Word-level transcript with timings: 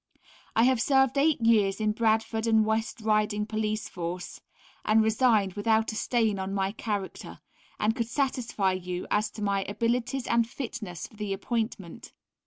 I 0.55 0.63
have 0.63 0.81
served 0.81 1.15
8 1.15 1.41
years 1.41 1.79
in 1.79 1.91
Bradford 1.91 2.47
& 2.65 2.65
West 2.65 3.01
Riding 3.01 3.45
Police 3.45 3.87
Force, 3.87 4.41
and 4.83 5.03
resigned 5.03 5.53
without 5.53 5.91
a 5.91 5.95
stain 5.95 6.39
on 6.39 6.55
my 6.55 6.71
character, 6.71 7.39
and 7.79 7.95
could 7.95 8.07
satisfy 8.07 8.71
you 8.73 9.05
as 9.11 9.29
to 9.29 9.43
my 9.43 9.63
abilities 9.65 10.25
and 10.25 10.49
fitness 10.49 11.05
for 11.05 11.17
the 11.17 11.33
appointment. 11.33 12.13